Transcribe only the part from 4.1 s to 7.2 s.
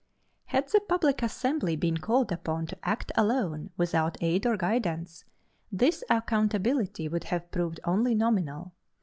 aid or guidance, this accountability